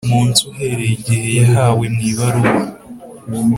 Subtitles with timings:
[0.09, 2.55] munsi uhereye igihe yahawe mu ibaruwa